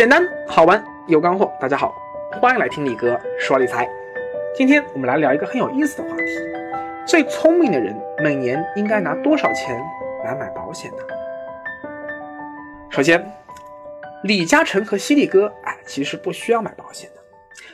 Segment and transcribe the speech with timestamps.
[0.00, 1.94] 简单好玩有干货，大家好，
[2.40, 3.86] 欢迎来听李哥说理财。
[4.56, 6.24] 今天我们来聊一个很有意思的话题：
[7.06, 7.94] 最聪明的人
[8.24, 9.78] 每年应该拿多少钱
[10.24, 10.96] 来买保险呢？
[12.88, 13.30] 首先，
[14.22, 17.20] 李嘉诚和犀利哥，哎，其实不需要买保险的。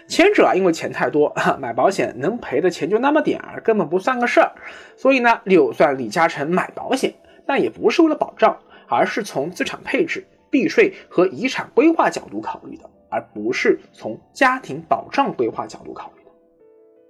[0.08, 4.50] 前者啊，因为钱太多， 买保险能赔的钱就那么点儿，根本不算个事儿。
[4.96, 7.14] 所以呢，就算李嘉诚买保险，
[7.46, 10.26] 但也不是为了保障，而是从资产配置。
[10.50, 16.30] 避税和遗产规划角度考虑的，而不是从家庭保障规划角度考虑的。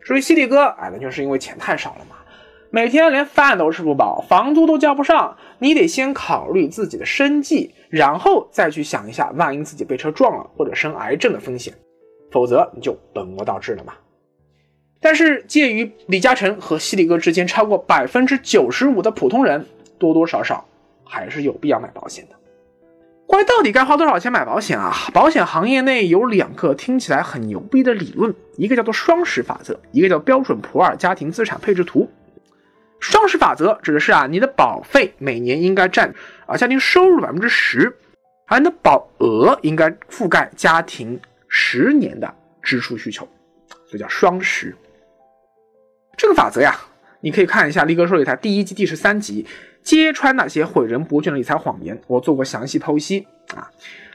[0.01, 2.17] 至于犀利哥，哎，那就是因为钱太少了嘛，
[2.71, 11.75] 每天连饭都吃不饱，房租都交不上，你得先考虑自己的生计，然后再去想一下，万一自己被车撞了或者生癌症的风险，
[12.31, 13.95] 否则你就本末倒置了嘛。
[15.01, 19.65] 但是介于李嘉诚和犀利哥之间超过百分之九十五的普通人，
[19.99, 20.65] 多多少少
[21.05, 22.37] 还是有必要买保险的。
[23.27, 24.95] 关于到底该花多少钱买保险啊？
[25.13, 32.09] 保险行业内有两个听起来很牛逼的理论，一个叫做双十法则，一个叫标准普尔家庭资产配置图。
[33.01, 36.15] 双十法则指的是啊，你的保费每年应该占
[36.47, 37.97] 啊家庭收入百分之十，
[38.47, 42.33] 而你的保额应该覆盖家庭十年的
[42.63, 43.29] 支出需求，
[43.87, 44.75] 所以叫双十。
[46.17, 46.75] 这个法则呀，
[47.21, 49.45] 你可以看一下力哥说理财第一季第十三集。
[49.87, 53.71] 揭穿那些毁人不倦的理财谎言，我做过详细剖析啊。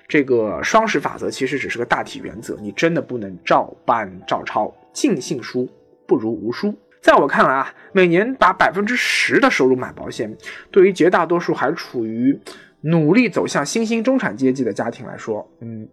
[0.05, 4.75] 这个双十法则其实只是个大体原则，你真的不能照搬照抄。
[4.91, 5.69] 尽信书
[6.05, 6.77] 不如无书。
[7.01, 10.37] 在我看来啊，每年把百分之十的收入买保险，
[10.71, 12.37] 对于绝大多数还处于
[12.81, 15.87] 努力走向新兴中产阶级的家庭来说，嗯，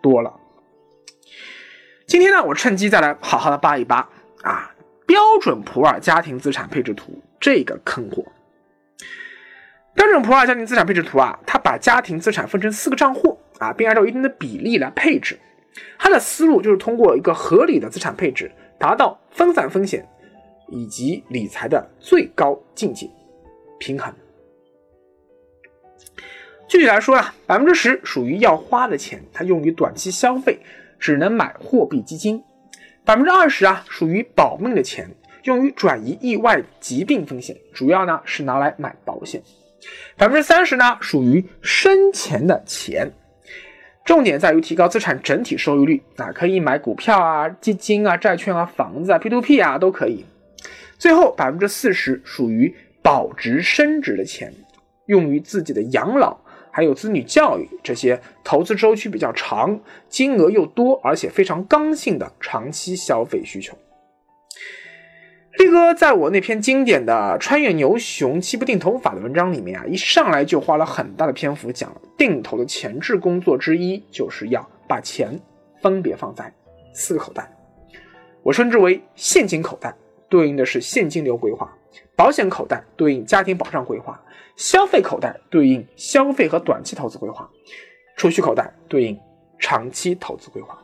[0.00, 0.32] 多了。
[2.06, 4.08] 今天呢，我趁机再来好好的扒一扒
[4.42, 4.72] 啊，
[5.04, 8.24] 标准普尔家庭资产配置图这个坑货。
[9.94, 15.38] 标准普尔家庭资产配置图啊，它把家庭资产分成四个账户啊，并按照一定的比例来配置。
[15.98, 20.06] 它的思路就是通过一个合理的资产配置，达到分散风险
[20.68, 23.08] 以及理财的最高境界
[23.78, 24.12] 平衡。
[26.66, 30.58] 具体来说啊，百分之十属于要花的钱，它用于短期消费，
[30.98, 32.40] 只能买货币基金；
[33.04, 35.10] 百分之二十啊，属于保命的钱，
[35.44, 39.42] 用于转移意外疾病风险，主要呢是拿来买保险。
[40.16, 43.10] 百分之三十呢，属于生钱的钱，
[44.04, 50.24] 重点在于提高资产整体收益率啊，可以买股票啊、基金啊、债券啊、房子啊、P to P 啊都可以。
[50.98, 54.52] 最后百分之四十属于保值升值的钱，
[55.06, 56.36] 用于自己的养老，
[56.70, 59.80] 还有子女教育这些投资周期比较长、
[60.10, 63.76] 金额又多而且非常刚性的长期消费需求。
[65.58, 75.38] 力哥在我那篇经典的《穿越牛熊七步定投法》的文章里面啊，一上来就花了很大的篇幅讲定投的前置工作之一，就是要把钱
[75.82, 76.52] 分别放在
[76.94, 77.50] 四个口袋，
[78.42, 79.94] 我称之为现金口袋，
[80.28, 81.66] 对应的是现金流规划；
[82.16, 84.14] 保险口袋对应家庭保障规划；
[84.56, 87.44] 消费口袋对应消费和短期投资规划；
[88.16, 89.18] 储蓄口袋对应
[89.58, 90.78] 长期投资规划。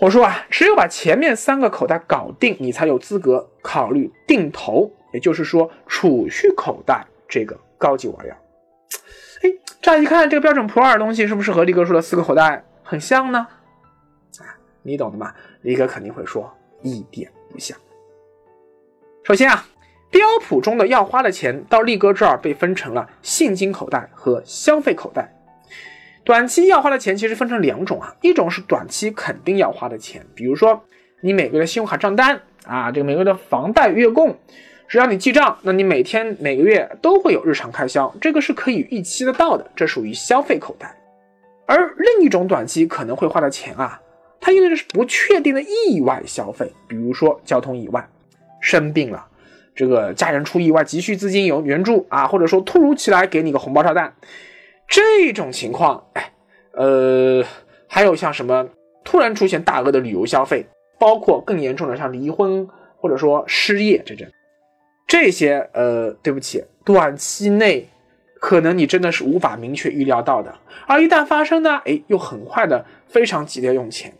[0.00, 8.36] 我说啊，只有把前面三个口袋搞定，你才有资格考虑定投，也就是说储蓄口袋这个高级玩意儿。
[9.42, 9.50] 哎，
[9.80, 13.46] 乍一看这个标准普尔东西是不是和力哥说的四个口袋很像呢？
[14.40, 15.32] 啊，你懂的嘛？
[15.62, 17.78] 力哥肯定会说一点不像。
[19.22, 19.64] 首先啊，
[20.10, 25.33] 标普中的要花的钱到力哥这儿被分成了现金口袋和消费口袋。
[26.24, 30.82] 短期要花的钱其实分成两种啊，一种是短期肯定要花的钱，比如说
[31.20, 34.34] 你每个月信用卡账单啊，这个每个月的房贷月供，
[34.88, 40.96] 只要你记账，那你每天每个月都会有日常开销，这个是可以预期得到的，这属于消费口袋。
[41.66, 44.00] 而另一种短期可能会花的钱啊，
[44.40, 48.08] 它意味着是不确定的意外消费，比如说交通意外、
[48.60, 49.26] 生病了，
[49.74, 54.14] 这个家人出意外急需资金有援助啊，或者说突如其来给你个红包炸弹。
[54.86, 56.32] 这种情况，哎，
[56.72, 57.44] 呃，
[57.88, 58.68] 还有像什么
[59.02, 60.64] 突然出现大额的旅游消费，
[60.98, 64.26] 包括更严重的像离婚或者说失业这种，
[65.06, 67.88] 这些呃，对不起，短期内
[68.40, 70.54] 可能你真的是无法明确预料到的，
[70.86, 74.12] 而一旦发生呢，哎，又很快的非常急的用钱，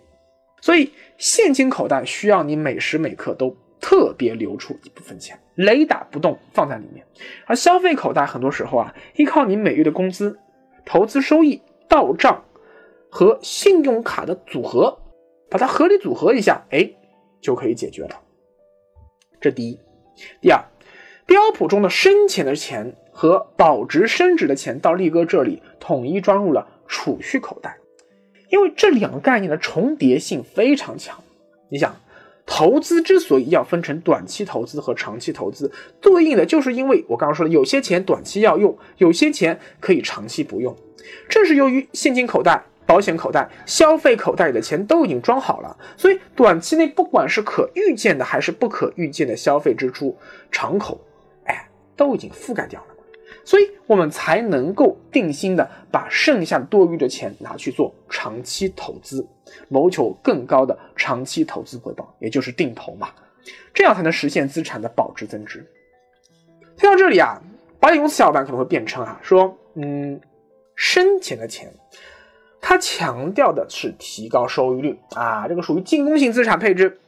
[0.60, 7.04] 所以现金口袋需要你每时每刻都特别留出一部分钱，雷打不动放在里面，
[7.46, 10.38] 而消费口袋很多时候啊，依靠你每月的工资。
[10.84, 12.44] 投资收益到账
[13.10, 14.98] 和信用卡的组合，
[15.50, 16.90] 把它合理组合一下，哎，
[17.40, 18.20] 就可以解决了。
[19.40, 19.78] 这第一。
[20.40, 20.64] 第二，
[21.26, 27.78] 标普中的生钱的钱和保值升值的钱到力哥这里统一装入了储蓄口袋。
[28.50, 31.22] 因为这两个概念的重叠性非常强。
[31.68, 31.96] 你想，
[32.46, 35.70] 投资之所以要分成短期投资和长期投资，
[36.00, 40.76] 对应的就是因为我刚刚说的，有些钱短期要用，有些钱可以长期不用。
[41.28, 42.64] 正是由于现金口袋。
[42.86, 50.14] 保险口袋、消费口袋里的钱都已经装好了，所以短期内不管是可预见的还是不可预见的消费支出，
[50.52, 51.00] 敞口，
[51.44, 52.93] 哎，都已经覆盖掉了
[53.44, 59.26] 所以我们才能够定心的把剩下多余的钱拿去做长期投资，
[59.68, 63.10] 谋求更高的长期投资回报，也就是定投嘛，
[63.72, 65.64] 这样才能实现资产的保值增值。
[66.76, 67.40] 听到这里啊，
[67.78, 70.20] 保险公司小伙伴可能会辩称啊，说，嗯，
[70.74, 71.72] 生钱的钱。
[72.66, 76.98] 他强调的是提高收益率啊，这个属于进攻性资产配置，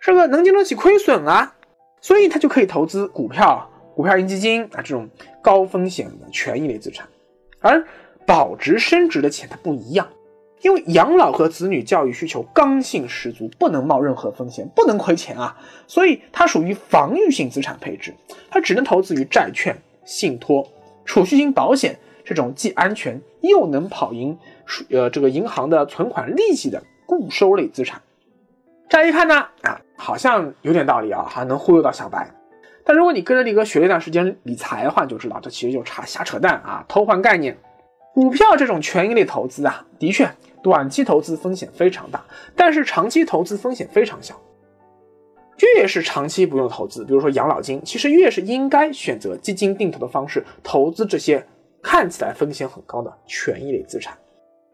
[0.00, 1.56] 这个能经得起亏损啊，
[2.00, 3.68] 所以他就可以投资股票、
[3.98, 5.10] 股票型基金啊这种
[5.42, 7.08] 高风险的权益类资产。
[7.58, 7.84] 而
[8.24, 10.06] 保值升值的钱它不一样，
[10.62, 15.58] 因为养老和子女教育需求刚性十足，不能冒任何风险，不能亏钱啊，
[15.88, 18.14] 所以它属于防御性资产配置，
[18.48, 20.64] 它只能投资于债券、信托、
[21.04, 24.38] 储蓄型保险这种既安全又能跑赢。
[24.90, 28.00] 呃，这个银行的存款利息的固收类资产，
[28.88, 32.30] 乍一看呢，啊，好像有点道理啊，还能忽悠到小白。
[32.88, 37.54] 但如果你跟着力哥学了一段时间理财的话，就知道这其实就差瞎扯淡啊，偷换概念。
[38.14, 40.26] 股票这种权益类投资啊，的确
[40.62, 42.24] 短期投资风险非常大，
[42.56, 44.34] 但是长期投资风险非常小。
[45.76, 51.46] 越是长期不用投资，比如说养老金，其实越是应该选择基金定投的方式投资这些
[51.82, 54.16] 看起来风险很高的权益类资产。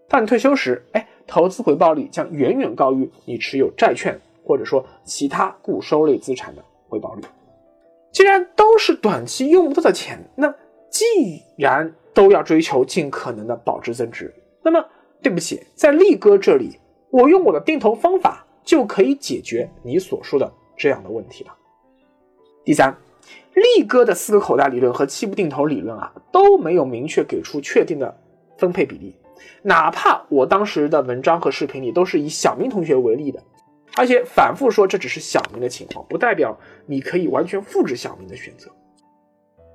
[0.08, 7.25] 当你退休时，哎，投资回报率将远远高于你持有债券或者说其他固收类资产的回报率。
[8.14, 10.55] 既然都是短期用不到的钱，那
[10.88, 11.05] 既
[11.58, 14.32] 然都要追求尽可能的保值增值，
[14.62, 14.82] 那么
[15.20, 16.78] 对不起，在力哥这里，
[17.11, 21.52] 我用我的定投方法就可以解决你所说的这样的问题了。
[22.64, 22.96] 第三，
[23.52, 28.17] 力哥的四个口袋理论和七步定投理论啊，都没有明确给出确定的
[28.56, 29.17] 分配比例。
[29.62, 33.43] 哪怕我当时的文章和视频里都是以小明同学为例的，
[33.96, 38.70] 而且反复说这只是小明的情况，不代表你可以完全复制小明的选择。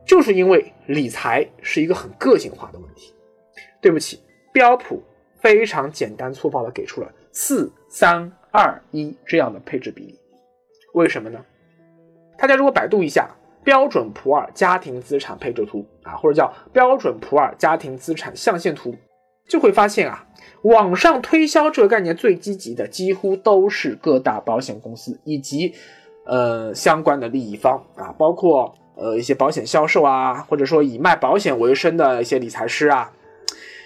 [0.05, 3.13] 就是因为理财是一个很个性化的问题。
[3.81, 4.19] 对不起，
[4.51, 5.01] 标普
[5.39, 10.19] 非常简单粗暴的给出了四三二一这样的配置比例。
[10.93, 11.39] 为什么呢？
[12.37, 13.29] 大家如果百度一下
[13.63, 18.95] 标准普尔家庭资产配置图啊，或者叫标准普尔家庭资产象限图。
[19.47, 20.27] 就会发现啊，
[20.63, 25.73] 网上推销这个概念最积极的几乎都是各大保险公司以及
[26.25, 33.11] 呃相关的利益方啊，包括呃一些保险销售啊，或者说以卖保险为生的一些理财师啊，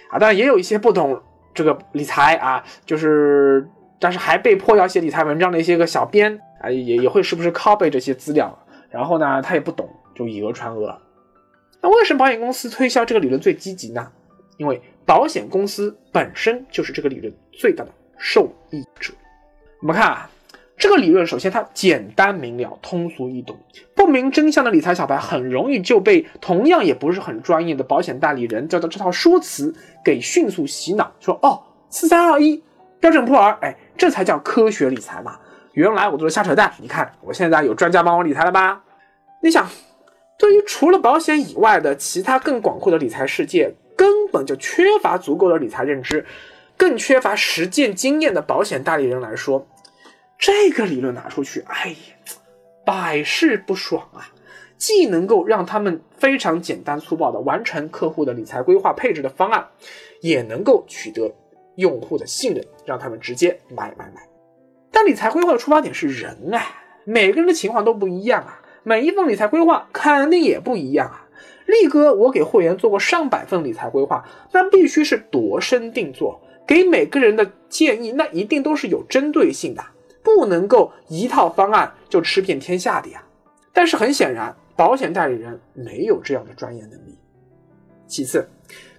[0.09, 1.21] 啊，当然也有一些不懂
[1.53, 3.67] 这个理财啊，就是
[3.99, 8.57] 但是还被迫要写理财文章的一些个小编啊，也也会时不时拷贝这些资料，
[8.89, 10.99] 然后呢，他也不懂，就以讹传讹。
[11.81, 14.07] 那为什么保险公司推销这个理论最积极呢？
[14.57, 19.13] 因为保险公司本身就是这个理论最大的受益者。
[19.81, 20.29] 我们看啊，
[20.77, 23.57] 这个理论首先它简单明了、通俗易懂，
[23.95, 32.63] 不明真相的理财小白很容易就被同样也不是很专业的保险代理人叫做这套说辞给迅速洗脑，说哦，四三二一
[32.99, 35.37] 标准普尔，哎，这才叫科学理财嘛！
[35.73, 36.71] 原来我都是瞎扯淡。
[36.79, 38.81] 你看，我现在有专家帮我理财了吧？
[39.41, 39.67] 你想，
[40.39, 43.75] 对于除了保险以外的其他更广阔的理财世界。
[43.95, 46.25] 根本就缺乏足够的理财认知，
[46.77, 49.67] 更缺乏实践经验的保险代理人来说，
[50.37, 51.95] 这个理论拿出去，哎呀，
[52.85, 54.29] 百试不爽啊！
[54.77, 59.65] 既能够让他们非常简单粗暴的完成客户的理财规划配置的方案，
[60.19, 61.33] 也能够取得
[61.75, 64.27] 用户的信任，让他们直接买买买。
[64.91, 66.61] 但理财规划的出发点是人啊，
[67.05, 71.22] 每个人的情况都不一样啊，每一份理财规划肯定也不一样啊。
[71.73, 79.83] 力哥，我给会员做过上百份理财规划，那必须是度身定做，给每个人的建议，那一定都是有针对性的，
[80.23, 83.23] 不能够一套方案就吃遍天下的呀。
[83.73, 87.17] 但是很显然，保险代理人没有这样的专业能力。
[88.05, 88.47] 其次，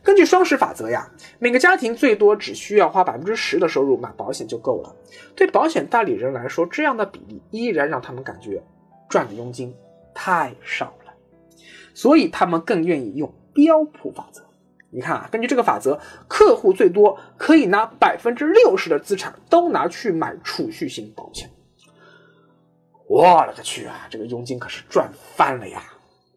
[0.02, 4.94] 根据双十法则呀，每个家庭最多只需要花百分之十的收入买保险就够了。
[5.36, 8.60] 对保险代理人来说，这样的比例依然让他们感觉
[9.08, 9.72] 赚的佣金
[10.12, 10.92] 太少。
[11.94, 14.42] 所以他们更愿意用标普法则。
[14.90, 15.98] 你看啊，根据这个法则，
[16.28, 21.50] 客户最多可以拿百分之六十的资产都拿去买储蓄型保险。
[23.08, 25.82] 我勒个去啊，这个佣金可是赚翻了呀！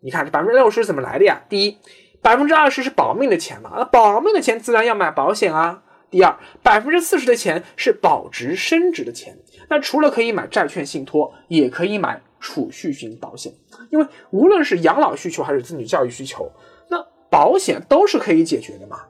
[0.02, 1.42] 你看这百分之六十怎么来的呀？
[1.48, 1.78] 第一，
[2.22, 5.84] 百分之二十是保命的钱嘛，那保命的钱自然要买保险啊。
[6.10, 9.38] 第二，百分之四十的钱是保值升值的钱，
[9.70, 13.51] 那除了可以买债券信托，也可以买储蓄型保险，
[13.89, 16.50] 因为无论是养老需求还是子女教育需求，
[16.89, 16.98] 那
[17.29, 19.01] 保险都是可以解决的嘛。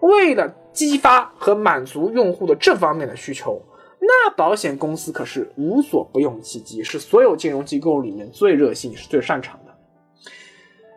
[0.00, 3.62] 为了激发和满足用户的这方面的需求，
[4.00, 9.72] 那保险公司可是无所不用其极，是所有金融机构里面最热心、也是最擅长的。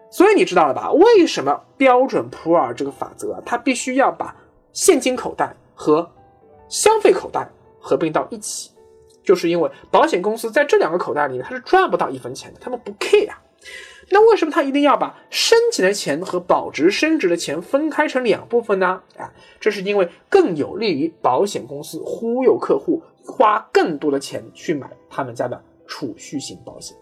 [0.10, 0.92] 所以你知道了吧？
[0.92, 4.36] 为什么标准普尔这个法则，它必须要把
[4.74, 6.10] 现金口袋和
[6.68, 7.48] 消费口袋
[7.80, 8.72] 合并到一起，
[9.25, 13.41] 就是因为保险公司在这两个口袋里面它是赚不到一分钱的，他们不 care 啊。
[14.12, 19.01] 那为什么他一定要把生钱的钱和保值升值的钱分开成两部分呢？
[19.17, 26.96] 啊，这是因为更有利于保险公司忽悠客户花更多的钱去买他们家的储蓄型保险。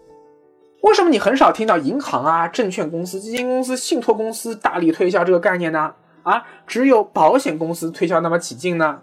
[0.80, 5.94] 为什么你很少听到银行啊、证券公司、基金公司、信托公司大力推销这个概念呢？
[6.22, 9.02] 啊，只有保险公司推销那么起劲呢？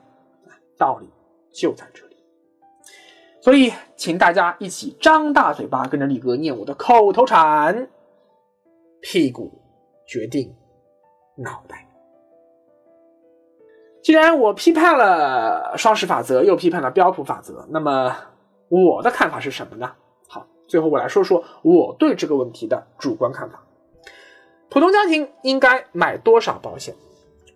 [0.75, 1.07] 道理
[1.53, 2.10] 就在这里。
[3.41, 7.89] 所以，请大家一起张大嘴巴，跟着力哥念我的口头禅：
[9.01, 9.51] 屁股
[10.05, 10.55] 决定
[11.37, 11.87] 脑袋。
[14.03, 18.15] 既然我批判了双十法则，又批判了标普法则，那么
[18.69, 19.91] 我的看法是什么呢？
[20.27, 23.63] 好，最后我来说说我对这个问题的主观看法。
[24.69, 26.95] 普通家庭应该买多少保险？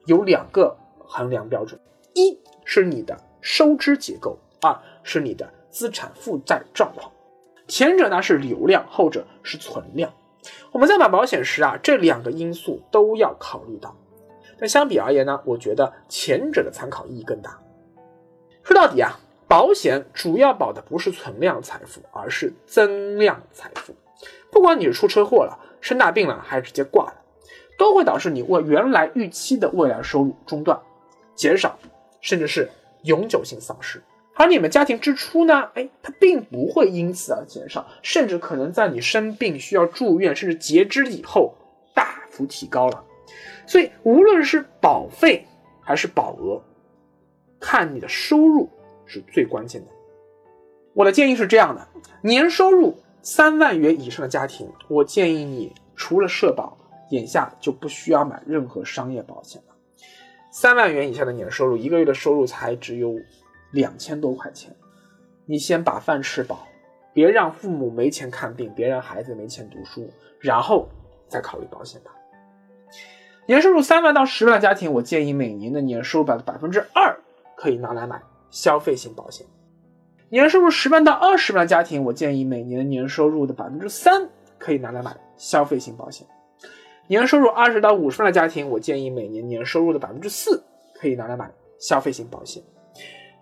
[0.05, 1.79] 有两个衡量标准：
[2.13, 7.11] 一是你的收支结构，二是你的资产负债状况。
[7.67, 10.13] 前者呢是流量，后者是存量。
[10.71, 13.93] 我们在买保险时啊，这两个因素都要考虑到。
[14.57, 17.59] 但相比而言呢，我觉得前者的参考意义更大。
[18.63, 23.93] 说到底啊，保险主要保的不是存量财富，而是增量财富。
[24.53, 27.15] 不管你是出车祸了、生大病了，还是直接挂了。
[27.77, 30.79] 都会导致你为原来预期的未来收入中断、
[31.35, 31.77] 减少，
[32.21, 32.71] 甚至是
[33.03, 34.01] 永久性丧失。
[34.35, 35.69] 而你们家庭支出呢？
[35.73, 41.55] 哎，它并不会因此而减少，甚至可能在你生病需要住院，甚至截肢以后
[41.93, 43.03] 大幅提高了。
[43.65, 45.45] 所以，无论是保费
[45.81, 46.61] 还是保额，
[47.59, 48.69] 看你的收入
[49.05, 49.87] 是最关键的。
[50.93, 51.87] 我的建议是这样的：
[52.21, 56.77] 年收入三万元以上的家庭，我建议你除了社保。
[57.11, 59.75] 眼下就不需要买任何商业保险了。
[60.51, 63.15] 三万元以下的年收入，一个月的收入才只有
[63.75, 64.73] 两千多块钱，
[65.45, 66.65] 你先把饭吃饱，
[67.13, 70.87] 别让父母没钱看病，别让孩子没钱读书，然后
[71.27, 72.11] 再考虑保险吧。
[73.45, 77.19] 年收入三万到十万家庭，我建议每年的年收入的百分之二
[77.57, 79.45] 可以拿来买消费型保险。
[80.29, 86.25] 年收入十万到二十万的家庭，我建议每年年收入的百分之三可以拿来买消费型保险。
[87.07, 90.63] 年收入二十到五十万的家庭，我建议每年年收入的百分之四
[90.93, 92.63] 可以拿来买消费型保险。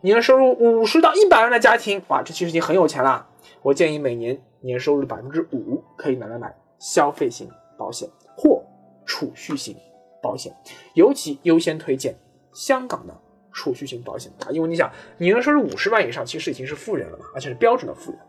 [0.04, 3.26] 年收入五十到一百万的家庭，哇，这其实已经很有钱了。
[3.62, 8.62] 我建议每年年收入的百分之五可以拿来买消费型保险或
[9.06, 9.78] 储蓄型
[10.22, 10.54] 保险，
[10.94, 12.14] 尤其优先推荐
[12.52, 13.18] 香港的
[13.54, 18.20] 储蓄型保险啊，因为你想，年收入五十万以上，其实已经是富人了嘛，而且是标准的富人。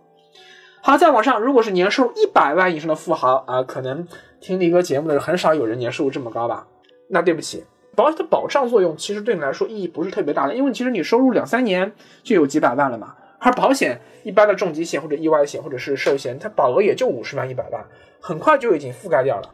[0.81, 4.07] 好，再往上，如果是年收入一百万以上的富豪啊，可能
[4.41, 6.69] 听力哥节目的人很少有人年收入这么高吧？
[7.11, 13.15] 那对不起，保险的保障作用其实对你来说意义不是特别大的，因为其实你收入两三年就有几百万了嘛。
[13.39, 17.85] 而保险一般的重疾险或者意外险或者是寿险，它保额也就五十万一百万，
[18.21, 19.51] 很快就已经覆盖掉了。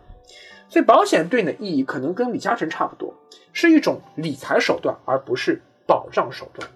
[0.68, 3.12] 所以保险对你的意义可能跟李嘉诚差不多，
[3.52, 6.68] 是一种理财手段，而不是保障手段。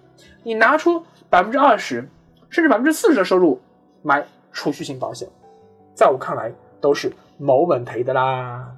[0.43, 2.07] 你拿出百分之二十
[2.49, 3.59] 甚至百分之四十的收入
[4.01, 4.25] 买。
[4.57, 5.27] 储蓄型保险，
[5.93, 8.71] 在我看来都是冇问题的啦。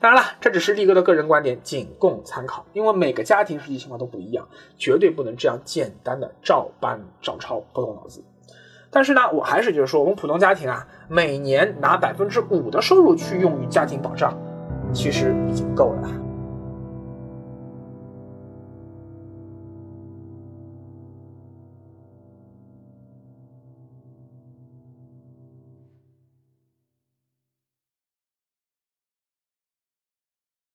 [0.00, 2.64] 当然了，这只是力哥的个人观点，仅供参考。
[2.72, 8.22] 因为每个家庭实际情况都不一样，绝对不能这样简单的照搬照抄，不动脑子。
[8.90, 14.38] 但是呢，我还是就是说，我们普通家庭啊，每年拿百分之五的收入去用于家庭保障，
[14.92, 16.27] 其实已经够了。